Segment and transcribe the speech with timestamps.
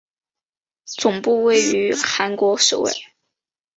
[0.87, 2.91] 总部位于韩国首尔。